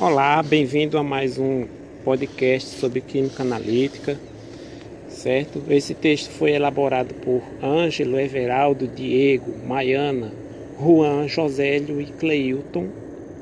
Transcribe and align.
Olá, 0.00 0.42
bem-vindo 0.42 0.98
a 0.98 1.04
mais 1.04 1.38
um 1.38 1.68
podcast 2.04 2.80
sobre 2.80 3.00
química 3.00 3.44
analítica, 3.44 4.18
certo? 5.08 5.62
Esse 5.68 5.94
texto 5.94 6.32
foi 6.32 6.50
elaborado 6.50 7.14
por 7.14 7.40
Ângelo, 7.62 8.18
Everaldo, 8.18 8.88
Diego, 8.88 9.54
Maiana, 9.64 10.32
Juan, 10.80 11.28
Josélio 11.28 12.00
e 12.00 12.06
Cleilton, 12.06 12.88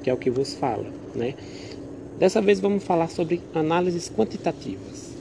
que 0.03 0.11
é 0.11 0.13
o 0.13 0.19
que 0.19 0.29
vos 0.29 0.53
fala, 0.53 0.85
né? 1.15 1.35
Dessa 2.19 2.43
vez 2.43 2.61
vamos 2.61 2.85
falar 2.85 3.09
sobre 3.09 3.41
análises 3.55 4.11
quantitativas. 4.11 5.17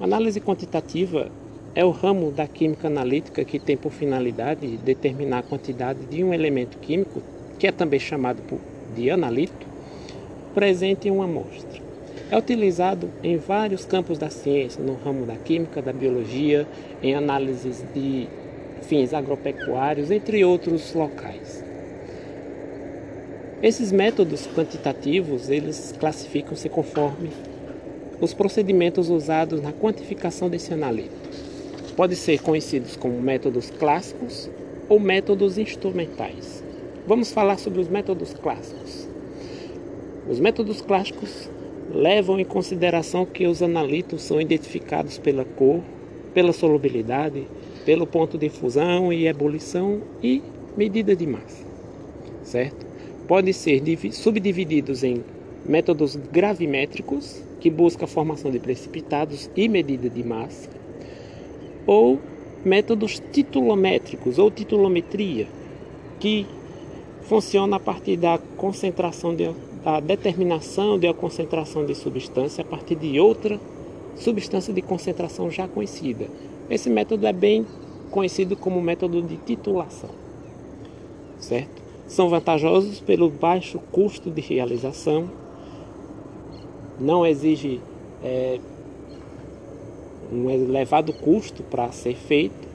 Análise 0.00 0.40
quantitativa 0.40 1.32
é 1.74 1.84
o 1.84 1.90
ramo 1.90 2.30
da 2.30 2.46
química 2.46 2.86
analítica 2.86 3.44
que 3.44 3.58
tem 3.58 3.76
por 3.76 3.90
finalidade 3.90 4.76
determinar 4.76 5.40
a 5.40 5.42
quantidade 5.42 6.06
de 6.06 6.22
um 6.22 6.32
elemento 6.32 6.78
químico, 6.78 7.20
que 7.58 7.66
é 7.66 7.72
também 7.72 7.98
chamado 7.98 8.40
de 8.98 9.10
analito, 9.10 9.66
presente 10.54 11.08
em 11.08 11.10
uma 11.10 11.24
amostra. 11.24 11.80
É 12.30 12.36
utilizado 12.36 13.08
em 13.22 13.36
vários 13.36 13.84
campos 13.84 14.18
da 14.18 14.28
ciência, 14.28 14.82
no 14.82 14.94
ramo 14.94 15.24
da 15.24 15.36
química, 15.36 15.80
da 15.80 15.92
biologia, 15.92 16.66
em 17.02 17.14
análises 17.14 17.82
de 17.94 18.26
fins 18.82 19.14
agropecuários, 19.14 20.10
entre 20.10 20.44
outros 20.44 20.92
locais. 20.92 21.64
Esses 23.62 23.90
métodos 23.90 24.46
quantitativos, 24.46 25.48
eles 25.48 25.94
classificam-se 25.98 26.68
conforme 26.68 27.30
os 28.20 28.34
procedimentos 28.34 29.08
usados 29.08 29.62
na 29.62 29.72
quantificação 29.72 30.50
desse 30.50 30.72
analito. 30.74 31.16
Podem 31.96 32.16
ser 32.16 32.40
conhecidos 32.40 32.96
como 32.96 33.20
métodos 33.20 33.70
clássicos 33.70 34.50
ou 34.88 35.00
métodos 35.00 35.56
instrumentais. 35.58 36.67
Vamos 37.08 37.32
falar 37.32 37.58
sobre 37.58 37.80
os 37.80 37.88
métodos 37.88 38.34
clássicos. 38.34 39.08
Os 40.28 40.38
métodos 40.38 40.82
clássicos 40.82 41.48
levam 41.90 42.38
em 42.38 42.44
consideração 42.44 43.24
que 43.24 43.46
os 43.46 43.62
analitos 43.62 44.20
são 44.20 44.38
identificados 44.38 45.16
pela 45.16 45.42
cor, 45.42 45.80
pela 46.34 46.52
solubilidade, 46.52 47.46
pelo 47.86 48.06
ponto 48.06 48.36
de 48.36 48.50
fusão 48.50 49.10
e 49.10 49.26
ebulição 49.26 50.02
e 50.22 50.42
medida 50.76 51.16
de 51.16 51.26
massa, 51.26 51.64
certo? 52.42 52.84
Podem 53.26 53.54
ser 53.54 53.82
subdivididos 54.12 55.02
em 55.02 55.24
métodos 55.64 56.14
gravimétricos, 56.14 57.42
que 57.58 57.70
busca 57.70 58.04
a 58.04 58.08
formação 58.08 58.50
de 58.50 58.58
precipitados 58.58 59.48
e 59.56 59.66
medida 59.66 60.10
de 60.10 60.22
massa, 60.22 60.68
ou 61.86 62.20
métodos 62.62 63.18
titulométricos 63.32 64.38
ou 64.38 64.50
titulometria, 64.50 65.46
que 66.20 66.46
funciona 67.28 67.76
a 67.76 67.80
partir 67.80 68.16
da 68.16 68.38
concentração 68.56 69.34
de, 69.34 69.50
da 69.84 70.00
determinação 70.00 70.98
de 70.98 71.06
uma 71.06 71.14
concentração 71.14 71.84
de 71.84 71.94
substância 71.94 72.62
a 72.62 72.64
partir 72.64 72.94
de 72.94 73.20
outra 73.20 73.60
substância 74.16 74.72
de 74.72 74.80
concentração 74.80 75.50
já 75.50 75.68
conhecida. 75.68 76.26
Esse 76.70 76.88
método 76.88 77.26
é 77.26 77.32
bem 77.32 77.66
conhecido 78.10 78.56
como 78.56 78.80
método 78.80 79.20
de 79.22 79.36
titulação. 79.36 80.10
Certo? 81.38 81.82
São 82.06 82.30
vantajosos 82.30 82.98
pelo 83.00 83.28
baixo 83.28 83.78
custo 83.92 84.30
de 84.30 84.40
realização, 84.40 85.30
não 86.98 87.26
exige 87.26 87.80
é, 88.24 88.58
um 90.32 90.50
elevado 90.50 91.12
custo 91.12 91.62
para 91.62 91.92
ser 91.92 92.16
feito, 92.16 92.67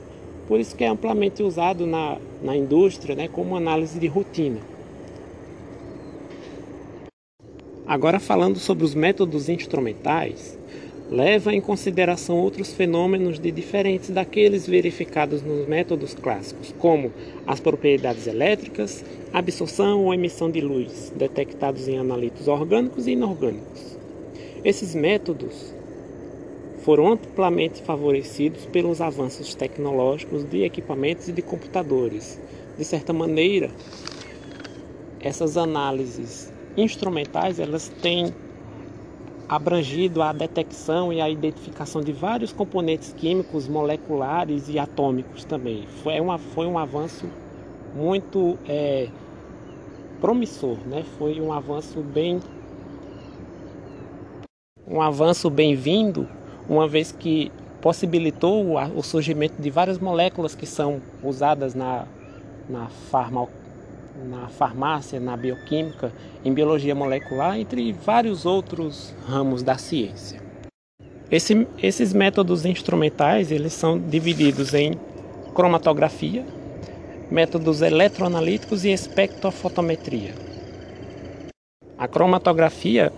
por 0.48 0.60
isso 0.60 0.76
que 0.76 0.84
é 0.84 0.88
amplamente 0.88 1.42
usado 1.42 1.86
na, 1.86 2.18
na 2.42 2.56
indústria 2.56 3.16
né, 3.16 3.28
como 3.28 3.56
análise 3.56 4.00
de 4.00 4.08
rotina. 4.08 4.60
Agora 7.86 8.20
falando 8.20 8.60
sobre 8.60 8.86
os 8.86 8.96
métodos 8.96 9.50
instrumentais, 9.50 10.58
leva 11.12 11.54
em 11.54 11.62
consideração 11.62 12.40
outros 12.40 12.74
fenômenos 12.74 13.38
de 13.38 13.52
diferentes 13.52 14.09
daqueles 14.09 14.66
verificados 14.66 15.42
nos 15.42 15.68
métodos 15.68 16.16
clássicos, 16.16 16.74
como 16.80 17.12
as 17.46 17.59
propriedades 17.59 18.26
elétricas, 18.26 19.03
absorção 19.32 20.06
ou 20.06 20.14
emissão 20.14 20.50
de 20.50 20.62
luz, 20.62 21.14
detectados 21.16 21.88
em 21.88 21.98
analitos 21.98 22.48
orgânicos 22.48 23.06
e 23.06 23.12
inorgânicos. 23.12 23.98
Esses 24.64 24.96
métodos 24.96 25.76
foram 26.84 27.14
amplamente 27.14 27.82
favorecidos 27.82 28.66
pelos 28.66 29.00
avanços 29.00 29.56
tecnológicos 29.56 30.44
de 30.44 30.64
equipamentos 30.64 31.30
e 31.30 31.32
de 31.32 31.42
computadores. 31.42 32.40
De 32.78 32.84
certa 32.84 33.14
maneira, 33.14 33.72
essas 35.20 35.56
análises 35.58 36.52
instrumentais 36.76 37.60
elas 37.60 37.88
têm 38.02 38.34
abrangido 39.48 40.22
a 40.22 40.34
detecção 40.34 41.14
e 41.14 41.22
a 41.22 41.30
identificação 41.30 42.02
de 42.02 42.12
vários 42.12 42.52
componentes 42.52 43.14
químicos, 43.14 43.68
moleculares 43.68 44.68
e 44.68 44.78
atômicos 44.78 45.46
também. 45.46 45.86
Foi, 46.02 46.20
uma, 46.20 46.38
foi 46.38 46.66
um 46.66 46.78
avanço 46.78 47.30
muito 47.96 48.58
é, 48.68 49.08
promissor, 50.20 50.78
né? 50.86 51.06
Foi 51.18 51.40
um 51.40 51.54
avanço 51.54 52.02
bem 52.02 52.42
um 54.86 55.02
avanço 55.02 55.50
bem-vindo 55.50 56.28
uma 56.68 56.88
vez 56.88 57.12
que 57.12 57.51
possibilitou 57.81 58.78
o 58.96 59.03
surgimento 59.03 59.62
de 59.62 59.69
várias 59.69 60.00
moléculas 60.00 60.56
que 60.56 60.66
são 60.66 61.01
usadas 61.22 61.75
na, 61.75 62.06
na, 62.69 62.88
farma, 62.88 63.47
na 64.25 64.47
farmácia, 64.47 65.19
na 65.19 65.35
bioquímica, 65.35 66.13
em 66.46 66.53
biologia 66.53 66.96
molecular, 66.96 67.59
entre 67.59 67.91
vários 67.91 68.46
outros 68.46 69.13
ramos 69.28 69.62
da 69.62 69.78
ciência. 69.78 70.41
Esse, 71.29 71.68
esses 71.81 72.13
métodos 72.13 72.66
instrumentais 72.66 73.52
eles 73.52 73.73
são 73.73 74.00
divididos 74.00 74.73
em 74.73 74.97
cromatografia, 75.53 76.46
métodos 77.29 77.81
eletroanalíticos 77.81 78.85
e 78.85 78.91
espectrofotometria. 78.91 80.34
A 81.97 82.07
cromatografia 82.07 83.12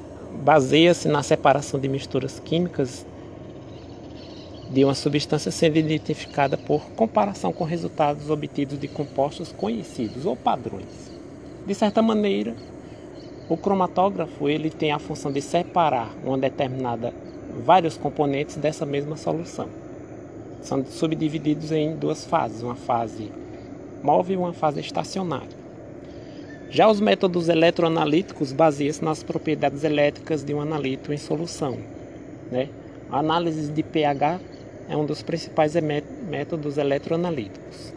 baseia-se 0.43 1.07
na 1.07 1.21
separação 1.21 1.79
de 1.79 1.87
misturas 1.87 2.39
químicas 2.39 3.05
de 4.69 4.83
uma 4.83 4.95
substância 4.95 5.51
sendo 5.51 5.77
identificada 5.77 6.57
por 6.57 6.81
comparação 6.91 7.53
com 7.53 7.63
resultados 7.63 8.29
obtidos 8.29 8.79
de 8.79 8.87
compostos 8.87 9.51
conhecidos 9.51 10.25
ou 10.25 10.35
padrões. 10.35 11.11
De 11.65 11.73
certa 11.73 12.01
maneira, 12.01 12.55
o 13.47 13.55
cromatógrafo 13.55 14.49
ele 14.49 14.69
tem 14.69 14.91
a 14.91 14.99
função 14.99 15.31
de 15.31 15.41
separar 15.41 16.11
uma 16.23 16.37
determinada 16.37 17.13
vários 17.63 17.95
componentes 17.95 18.55
dessa 18.55 18.85
mesma 18.85 19.15
solução. 19.15 19.67
São 20.61 20.83
subdivididos 20.85 21.71
em 21.71 21.95
duas 21.95 22.25
fases, 22.25 22.63
uma 22.63 22.75
fase 22.75 23.31
móvel 24.03 24.35
e 24.35 24.37
uma 24.37 24.53
fase 24.53 24.79
estacionária. 24.79 25.65
Já 26.69 26.89
os 26.89 26.99
métodos 26.99 27.47
eletroanalíticos 27.47 28.51
baseiam-se 28.51 29.03
nas 29.03 29.23
propriedades 29.23 29.83
elétricas 29.83 30.43
de 30.43 30.53
um 30.53 30.59
analito 30.59 31.13
em 31.13 31.17
solução. 31.17 31.77
Né? 32.51 32.69
A 33.11 33.19
análise 33.19 33.71
de 33.71 33.83
pH 33.83 34.39
é 34.89 34.95
um 34.95 35.05
dos 35.05 35.21
principais 35.21 35.73
métodos 35.75 36.77
eletroanalíticos. 36.77 37.93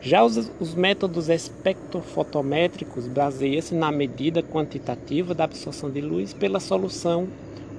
Já 0.00 0.24
os, 0.24 0.50
os 0.58 0.74
métodos 0.74 1.28
espectrofotométricos 1.28 3.06
baseiam-se 3.06 3.72
na 3.72 3.92
medida 3.92 4.42
quantitativa 4.42 5.32
da 5.32 5.44
absorção 5.44 5.88
de 5.90 6.00
luz 6.00 6.32
pela 6.32 6.58
solução, 6.58 7.28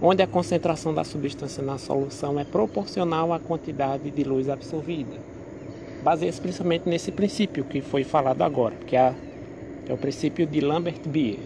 onde 0.01 0.23
a 0.23 0.27
concentração 0.27 0.93
da 0.93 1.03
substância 1.03 1.61
na 1.61 1.77
solução 1.77 2.39
é 2.39 2.45
proporcional 2.45 3.33
à 3.33 3.39
quantidade 3.39 4.09
de 4.09 4.23
luz 4.23 4.47
absorvida. 4.47 5.17
Baseia-se 6.01 6.39
principalmente 6.39 6.87
nesse 6.87 7.11
princípio 7.11 7.65
que 7.65 7.81
foi 7.81 8.05
falado 8.05 8.41
agora, 8.41 8.75
que 8.87 8.95
é, 8.95 9.13
é 9.87 9.93
o 9.93 9.97
princípio 9.97 10.45
de 10.45 10.61
Lambert-Beer. 10.61 11.39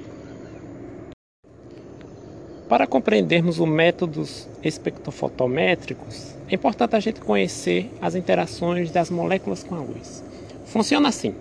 Para 2.69 2.85
compreendermos 2.85 3.59
os 3.59 3.69
métodos 3.69 4.45
espectrofotométricos, 4.61 6.35
é 6.49 6.55
importante 6.55 6.97
a 6.97 6.99
gente 6.99 7.21
conhecer 7.21 7.89
as 8.01 8.13
interações 8.13 8.91
das 8.91 9.09
moléculas 9.09 9.63
com 9.63 9.75
a 9.75 9.79
luz. 9.79 10.21
Funciona 10.65 11.07
assim: 11.07 11.33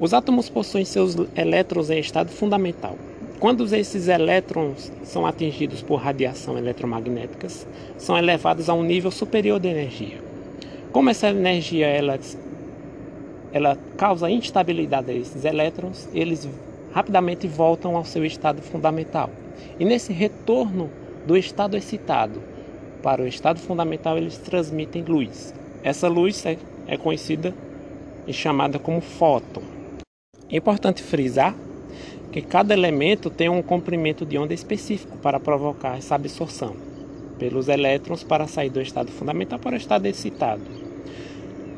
os 0.00 0.12
átomos 0.12 0.48
possuem 0.48 0.84
seus 0.84 1.16
elétrons 1.36 1.90
em 1.90 2.00
estado 2.00 2.30
fundamental. 2.30 2.98
Quando 3.38 3.72
esses 3.72 4.08
elétrons 4.08 4.90
são 5.04 5.24
atingidos 5.24 5.80
por 5.80 5.96
radiação 5.96 6.58
eletromagnética, 6.58 7.46
são 7.96 8.18
elevados 8.18 8.68
a 8.68 8.74
um 8.74 8.82
nível 8.82 9.12
superior 9.12 9.60
de 9.60 9.68
energia. 9.68 10.18
Como 10.90 11.08
essa 11.08 11.28
energia 11.28 11.86
ela, 11.86 12.18
ela 13.52 13.78
causa 13.96 14.28
instabilidade 14.28 15.08
a 15.08 15.14
esses 15.14 15.44
elétrons, 15.44 16.08
eles 16.12 16.48
rapidamente 16.96 17.46
voltam 17.46 17.94
ao 17.94 18.06
seu 18.06 18.24
estado 18.24 18.62
fundamental. 18.62 19.28
E 19.78 19.84
nesse 19.84 20.14
retorno 20.14 20.90
do 21.26 21.36
estado 21.36 21.76
excitado 21.76 22.42
para 23.02 23.20
o 23.22 23.26
estado 23.26 23.60
fundamental, 23.60 24.16
eles 24.16 24.38
transmitem 24.38 25.04
luz. 25.04 25.52
Essa 25.82 26.08
luz 26.08 26.46
é, 26.46 26.56
é 26.86 26.96
conhecida 26.96 27.54
e 28.26 28.32
chamada 28.32 28.78
como 28.78 29.02
fóton. 29.02 29.60
É 30.50 30.56
importante 30.56 31.02
frisar 31.02 31.54
que 32.32 32.40
cada 32.40 32.72
elemento 32.72 33.28
tem 33.28 33.50
um 33.50 33.60
comprimento 33.60 34.24
de 34.24 34.38
onda 34.38 34.54
específico 34.54 35.18
para 35.18 35.38
provocar 35.38 35.98
essa 35.98 36.14
absorção 36.14 36.76
pelos 37.38 37.68
elétrons 37.68 38.24
para 38.24 38.46
sair 38.46 38.70
do 38.70 38.80
estado 38.80 39.12
fundamental 39.12 39.58
para 39.58 39.74
o 39.74 39.78
estado 39.78 40.06
excitado. 40.06 40.64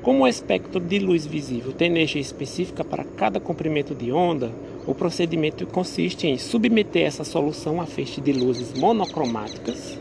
Como 0.01 0.23
o 0.23 0.29
espectro 0.29 0.79
de 0.79 1.01
luz 1.01 1.27
visível 1.27 1.73
tem 1.73 1.89
energia 1.89 2.21
específica 2.21 2.85
para 2.85 3.03
cada 3.03 3.41
comprimento 3.41 3.97
de 3.97 4.13
onda, 4.13 4.53
o 4.89 4.95
procedimento 4.95 5.67
consiste 5.67 6.27
em 6.27 6.39
submeter 6.39 7.07
essa 7.07 7.23
solução 7.23 7.79
a 7.79 7.85
feixe 7.85 8.23
de 8.23 8.33
luzes 8.33 8.73
monocromáticas 8.73 9.99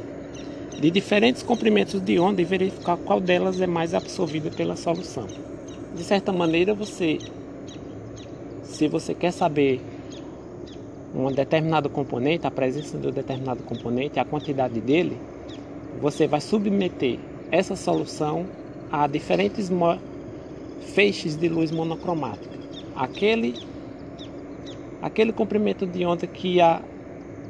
de 0.80 0.90
diferentes 0.90 1.44
comprimentos 1.44 2.00
de 2.00 2.18
onda 2.18 2.42
e 2.42 2.46
verificar 2.46 2.96
qual 2.96 3.20
delas 3.20 3.60
é 3.60 3.68
mais 3.68 3.94
absorvida 3.94 4.50
pela 4.50 4.78
solução. 4.78 5.28
De 5.94 6.04
certa 6.06 6.32
maneira, 6.32 6.74
você 6.74 7.18
se 8.64 8.88
você 8.88 9.14
quer 9.14 9.32
saber 9.32 9.82
um 11.14 11.30
determinado 11.34 11.90
componente, 11.90 12.48
a 12.48 12.52
presença 12.52 12.98
de 12.98 13.08
um 13.08 13.12
determinado 13.12 13.64
componente, 13.64 14.22
a 14.22 14.24
quantidade 14.24 14.80
dele, 14.80 15.18
você 16.00 16.28
vai 16.28 16.40
submeter 16.40 17.20
essa 17.52 17.76
solução 17.76 18.46
a 18.90 19.06
diferentes 19.06 19.70
feixes 20.94 21.36
de 21.36 21.50
luz 21.50 21.72
monocromática. 21.72 22.56
Aquele 22.96 23.54
aquele 25.02 25.32
comprimento 25.32 25.86
de 25.86 26.06
onda 26.06 26.26
que 26.28 26.62
a 26.62 26.82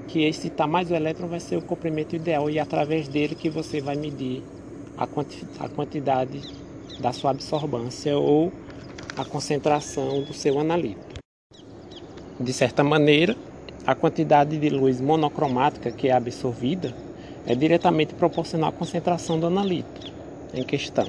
que 0.08 0.24
excitar 0.24 0.68
mais 0.68 0.90
o 0.90 0.96
elétron 0.96 1.28
vai 1.28 1.40
ser 1.40 1.58
o 1.58 1.62
comprimento 1.62 2.16
ideal 2.16 2.50
e 2.50 2.58
é 2.58 2.62
através 2.62 3.10
dele 3.10 3.36
que 3.36 3.50
você 3.50 3.82
vai 3.82 3.98
medir 3.98 4.42
a, 4.98 5.06
quanti 5.06 5.46
a 5.60 5.68
quantidade 5.68 6.42
da 7.02 7.12
sua 7.12 7.32
absorvância 7.32 8.18
ou 8.18 8.52
a 9.18 9.26
concentração 9.26 10.24
do 10.24 10.34
seu 10.34 10.60
analito. 10.60 11.22
De 12.40 12.54
certa 12.54 12.84
maneira, 12.84 13.36
a 13.86 13.94
quantidade 13.94 14.58
de 14.58 14.70
luz 14.70 15.02
monocromática 15.02 15.92
que 15.92 16.08
é 16.08 16.14
absorvida 16.14 16.96
é 17.46 17.54
diretamente 17.54 18.14
proporcional 18.14 18.70
à 18.70 18.72
concentração 18.72 19.40
do 19.40 19.48
analito 19.48 20.14
em 20.54 20.64
questão, 20.64 21.08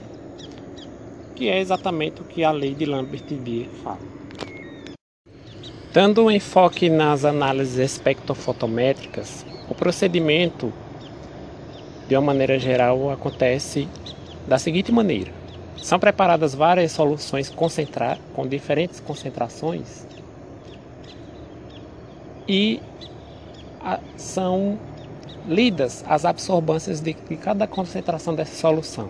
que 1.37 1.49
é 1.49 1.61
exatamente 1.61 2.21
o 2.21 2.25
que 2.25 2.43
a 2.43 2.51
lei 2.51 2.75
de 2.75 2.85
Lambert-Beer 2.85 3.69
fala. 3.83 4.18
Dando 5.91 6.25
um 6.25 6.31
enfoque 6.31 6.91
nas 6.91 7.25
análises 7.25 7.79
espectrofotométricas, 7.79 9.45
o 9.71 9.75
procedimento, 9.75 10.71
de 12.07 12.15
uma 12.15 12.21
maneira 12.21 12.59
geral, 12.59 13.11
acontece 13.11 13.89
da 14.47 14.59
seguinte 14.59 14.93
maneira: 14.93 15.33
são 15.79 15.99
preparadas 15.99 16.55
várias 16.55 16.93
soluções 16.93 17.49
concentrar 17.49 18.19
com 18.35 18.47
diferentes 18.47 19.01
concentrações 19.01 20.07
e 22.47 22.83
são 24.17 24.79
lidas 25.47 26.05
as 26.07 26.27
absorbâncias 26.27 27.01
de, 27.01 27.15
cada 27.15 27.67
concentração 27.67 28.35
dessa 28.35 28.55
solução. 28.55 29.09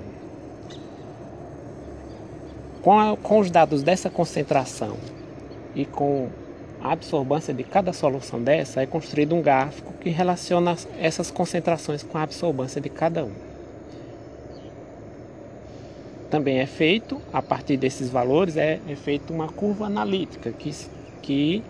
Com, 2.82 2.98
a, 2.98 3.16
com 3.16 3.40
os 3.40 3.50
dados 3.50 3.82
dessa 3.82 4.08
concentração 4.08 4.96
e 5.74 5.84
com 5.84 6.28
a 6.82 6.92
absorbância 6.92 7.52
de 7.52 7.64
cada 7.64 7.92
solução 7.92 8.42
dessa 8.42 8.80
é 8.82 8.86
construído 8.86 9.34
um 9.34 9.42
gráfico 9.42 9.92
que 9.94 10.10
relaciona 10.10 10.76
essas 10.98 11.30
concentrações 11.30 12.02
com 12.02 12.16
a 12.16 12.22
absorbância 12.22 12.80
de 12.80 12.88
cada 12.88 13.24
um. 13.24 13.32
Também 16.30 16.58
é 16.60 16.66
feito, 16.66 17.20
a 17.32 17.40
partir 17.40 17.76
desses 17.76 18.10
valores, 18.10 18.56
é, 18.56 18.80
é 18.88 18.94
feita 18.94 19.32
uma 19.32 19.48
curva 19.48 19.86
analítica, 19.86 20.52
que, 20.52 20.74
que 21.22 21.64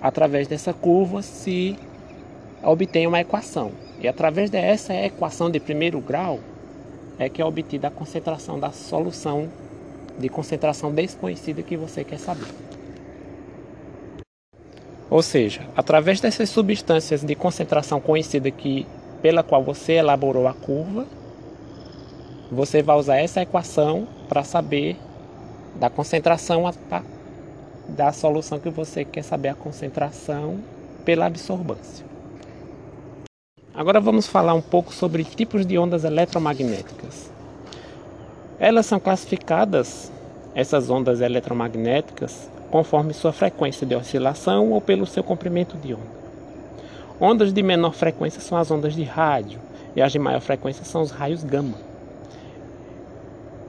através 0.00 0.46
dessa 0.46 0.72
curva 0.72 1.20
se 1.20 1.76
obtém 2.62 3.06
uma 3.06 3.20
equação. 3.20 3.72
E 4.00 4.06
através 4.06 4.48
dessa 4.48 4.94
equação 4.94 5.50
de 5.50 5.58
primeiro 5.58 6.00
grau 6.00 6.38
é 7.18 7.28
que 7.28 7.42
é 7.42 7.44
obtida 7.44 7.88
a 7.88 7.90
concentração 7.90 8.58
da 8.58 8.70
solução 8.70 9.48
de 10.18 10.28
concentração 10.28 10.92
desconhecida 10.92 11.62
que 11.62 11.76
você 11.76 12.02
quer 12.02 12.18
saber. 12.18 12.67
Ou 15.10 15.22
seja, 15.22 15.62
através 15.76 16.20
dessas 16.20 16.50
substâncias 16.50 17.22
de 17.22 17.34
concentração 17.34 18.00
conhecida 18.00 18.50
que, 18.50 18.86
pela 19.22 19.42
qual 19.42 19.62
você 19.62 19.94
elaborou 19.94 20.46
a 20.46 20.52
curva, 20.52 21.06
você 22.50 22.82
vai 22.82 22.96
usar 22.96 23.16
essa 23.16 23.42
equação 23.42 24.06
para 24.28 24.44
saber 24.44 24.96
da 25.76 25.88
concentração 25.88 26.64
da 27.88 28.12
solução 28.12 28.58
que 28.58 28.68
você 28.68 29.04
quer 29.04 29.22
saber 29.22 29.48
a 29.48 29.54
concentração 29.54 30.58
pela 31.04 31.26
absorbância. 31.26 32.04
Agora 33.74 34.00
vamos 34.00 34.26
falar 34.26 34.54
um 34.54 34.60
pouco 34.60 34.92
sobre 34.92 35.24
tipos 35.24 35.64
de 35.64 35.78
ondas 35.78 36.04
eletromagnéticas. 36.04 37.30
Elas 38.58 38.86
são 38.86 38.98
classificadas, 38.98 40.10
essas 40.54 40.90
ondas 40.90 41.20
eletromagnéticas, 41.20 42.50
conforme 42.70 43.14
sua 43.14 43.32
frequência 43.32 43.86
de 43.86 43.94
oscilação 43.94 44.70
ou 44.70 44.80
pelo 44.80 45.06
seu 45.06 45.22
comprimento 45.22 45.76
de 45.76 45.94
onda. 45.94 46.18
Ondas 47.20 47.52
de 47.52 47.62
menor 47.62 47.94
frequência 47.94 48.40
são 48.40 48.56
as 48.56 48.70
ondas 48.70 48.94
de 48.94 49.02
rádio 49.02 49.60
e 49.96 50.02
as 50.02 50.12
de 50.12 50.18
maior 50.18 50.40
frequência 50.40 50.84
são 50.84 51.02
os 51.02 51.10
raios 51.10 51.42
gama. 51.42 51.74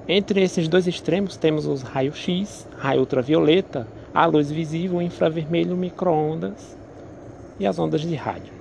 Entre 0.08 0.42
esses 0.42 0.68
dois 0.68 0.88
extremos 0.88 1.38
temos 1.38 1.66
os 1.66 1.82
raios 1.82 2.18
X, 2.18 2.68
raio 2.78 3.02
ultravioleta, 3.02 3.88
a 4.14 4.26
luz 4.26 4.52
visível, 4.52 5.02
infravermelho, 5.02 5.78
microondas 5.78 6.76
e 7.60 7.66
as 7.66 7.78
ondas 7.78 8.02
de 8.02 8.16
rádio. 8.16 8.54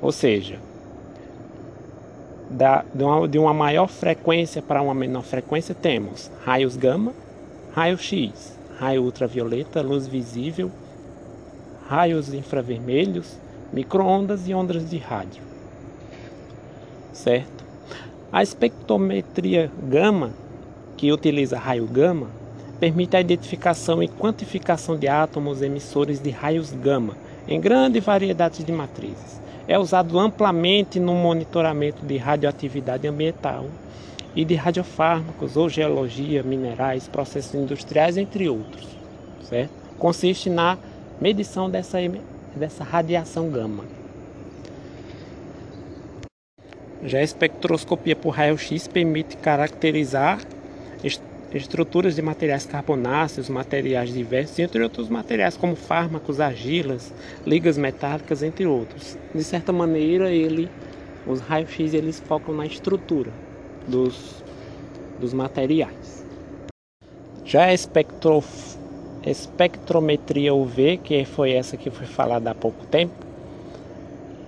Ou 0.00 0.12
seja, 0.12 0.58
da, 2.48 2.84
de, 2.94 3.04
uma, 3.04 3.28
de 3.28 3.38
uma 3.38 3.52
maior 3.52 3.88
frequência 3.88 4.62
para 4.62 4.80
uma 4.80 4.94
menor 4.94 5.22
frequência 5.22 5.74
temos 5.74 6.30
raios 6.44 6.76
gama, 6.76 7.12
raio-x, 7.78 8.58
raio 8.80 9.04
ultravioleta, 9.04 9.80
luz 9.80 10.08
visível, 10.08 10.68
raios 11.88 12.34
infravermelhos, 12.34 13.38
microondas 13.72 14.48
e 14.48 14.52
ondas 14.52 14.90
de 14.90 14.98
rádio. 14.98 15.44
Certo? 17.12 17.64
A 18.32 18.42
espectrometria 18.42 19.70
gama, 19.80 20.32
que 20.96 21.12
utiliza 21.12 21.56
raio 21.56 21.86
gama, 21.86 22.26
permite 22.80 23.16
a 23.16 23.20
identificação 23.20 24.02
e 24.02 24.08
quantificação 24.08 24.96
de 24.96 25.06
átomos 25.06 25.62
emissores 25.62 26.20
de 26.20 26.30
raios 26.30 26.72
gama 26.72 27.14
em 27.46 27.60
grande 27.60 28.00
variedade 28.00 28.64
de 28.64 28.72
matrizes. 28.72 29.40
É 29.68 29.78
usado 29.78 30.18
amplamente 30.18 30.98
no 30.98 31.14
monitoramento 31.14 32.04
de 32.04 32.16
radioatividade 32.16 33.06
ambiental 33.06 33.66
e 34.38 34.44
de 34.44 34.54
radiofármacos 34.54 35.56
ou 35.56 35.68
geologia, 35.68 36.44
minerais, 36.44 37.08
processos 37.08 37.56
industriais, 37.56 38.16
entre 38.16 38.48
outros. 38.48 38.86
Certo? 39.42 39.72
Consiste 39.98 40.48
na 40.48 40.78
medição 41.20 41.68
dessa, 41.68 41.98
dessa 42.54 42.84
radiação 42.84 43.50
gama. 43.50 43.82
Já 47.02 47.18
a 47.18 47.22
espectroscopia 47.24 48.14
por 48.14 48.30
raio-x 48.30 48.86
permite 48.86 49.36
caracterizar 49.38 50.38
estruturas 51.52 52.14
de 52.14 52.22
materiais 52.22 52.64
carbonáceos, 52.64 53.48
materiais 53.48 54.14
diversos, 54.14 54.56
entre 54.60 54.80
outros 54.84 55.08
materiais 55.08 55.56
como 55.56 55.74
fármacos, 55.74 56.38
argilas, 56.38 57.12
ligas 57.44 57.76
metálicas, 57.76 58.44
entre 58.44 58.66
outros. 58.66 59.18
De 59.34 59.42
certa 59.42 59.72
maneira, 59.72 60.30
ele, 60.30 60.70
os 61.26 61.40
raios-x 61.40 61.92
eles 61.92 62.20
focam 62.20 62.54
na 62.54 62.66
estrutura 62.66 63.32
dos, 63.88 64.44
dos 65.18 65.32
materiais. 65.32 66.24
Já 67.44 67.64
a 67.64 67.74
espectro, 67.74 68.44
espectrometria 69.24 70.54
UV, 70.54 70.98
que 70.98 71.24
foi 71.24 71.52
essa 71.52 71.76
que 71.76 71.90
foi 71.90 72.06
falada 72.06 72.50
há 72.50 72.54
pouco 72.54 72.86
tempo, 72.86 73.26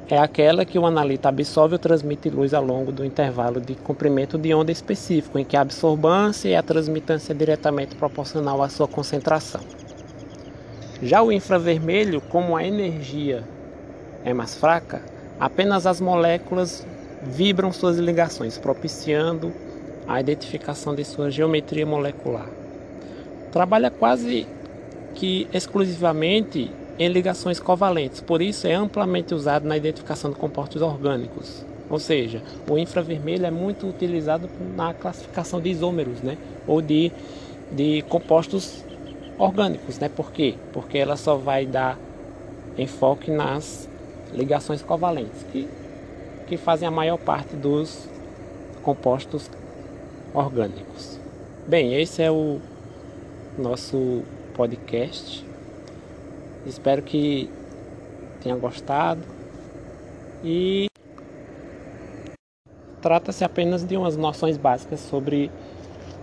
é 0.09 0.18
aquela 0.18 0.64
que 0.64 0.78
o 0.78 0.85
analita 0.85 1.28
absorve 1.28 1.76
ou 1.76 1.78
transmite 1.78 2.28
luz 2.28 2.52
ao 2.52 2.64
longo 2.64 2.90
do 2.90 3.04
intervalo 3.04 3.61
de 3.61 3.76
comprimento 3.76 4.37
de 4.37 4.52
onda 4.52 4.73
específico, 4.73 5.38
em 5.38 5.44
que 5.44 5.56
a 5.56 5.61
absorbância 5.61 6.49
e 6.49 6.54
a 6.56 6.62
transmitância 6.62 7.32
é 7.32 7.37
diretamente 7.37 7.94
proporcional 7.94 8.61
à 8.61 8.68
sua 8.68 8.88
concentração. 8.88 9.61
Já 11.00 11.23
o 11.23 11.30
infravermelho, 11.30 12.20
como 12.20 12.56
a 12.56 12.64
energia 12.64 13.44
é 14.25 14.35
mais 14.35 14.54
fraca, 14.56 15.00
apenas 15.38 15.87
as 15.87 16.00
moléculas 16.00 16.85
vibram 17.23 17.73
suas 17.73 17.99
ligações, 17.99 18.59
propiciando 18.59 19.53
a 20.07 20.21
identificação 20.21 20.95
de 20.95 21.05
sua 21.05 21.31
geometria 21.31 21.87
molecular. 21.87 22.49
Trabalha 23.53 23.91
quase 23.91 24.47
que 25.15 25.47
exclusivamente 25.53 26.71
em 26.99 27.09
ligações 27.09 27.59
covalentes, 27.59 28.21
por 28.21 28.43
isso 28.43 28.67
é 28.67 28.75
amplamente 28.75 29.35
usado 29.35 29.67
na 29.67 29.77
identificação 29.77 30.31
de 30.31 30.37
compostos 30.37 30.83
orgânicos. 30.83 31.65
Ou 31.89 31.99
seja, 31.99 32.43
o 32.69 32.79
infravermelho 32.79 33.47
é 33.47 33.50
muito 33.50 33.89
utilizado 33.89 34.49
na 34.77 34.95
classificação 34.95 35.61
de 35.61 35.71
isômeros, 35.71 36.21
né? 36.21 36.37
ou 36.67 36.81
de, 36.81 37.11
de 37.73 38.03
compostos 38.09 38.85
orgânicos, 39.39 39.99
né? 39.99 40.09
Por 40.09 40.31
quê? 40.31 40.55
Porque 40.73 40.99
ela 40.99 41.17
só 41.17 41.37
vai 41.37 41.67
dar 41.67 41.99
enfoque 42.79 43.31
nas 43.31 43.89
ligações 44.33 44.83
covalentes, 44.83 45.45
que, 45.50 45.67
que 46.50 46.57
fazem 46.57 46.88
a 46.88 46.90
maior 46.90 47.16
parte 47.16 47.54
dos 47.54 48.09
compostos 48.83 49.49
orgânicos. 50.35 51.21
Bem, 51.64 51.95
esse 51.95 52.21
é 52.21 52.28
o 52.28 52.59
nosso 53.57 54.23
podcast. 54.52 55.47
Espero 56.66 57.02
que 57.02 57.49
tenha 58.42 58.57
gostado 58.57 59.23
e 60.42 60.88
trata-se 63.00 63.45
apenas 63.45 63.85
de 63.85 63.97
umas 63.97 64.16
noções 64.16 64.57
básicas 64.57 64.99
sobre 64.99 65.52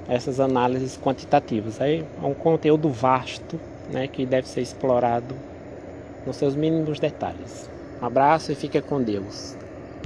essas 0.10 0.42
análises 0.42 0.98
quantitativas. 0.98 1.80
É 1.80 2.04
um 2.22 2.34
conteúdo 2.34 2.90
vasto 2.90 3.58
né, 3.90 4.10
que 4.10 4.26
deve 4.26 4.50
ser 4.50 4.60
explorado 4.60 5.34
nos 6.26 6.36
seus 6.36 6.54
mínimos 6.54 7.00
detalhes. 7.00 7.70
Um 8.02 8.06
abraço 8.06 8.52
e 8.52 8.56
fica 8.56 8.82
com 8.82 9.02
Deus. 9.02 9.56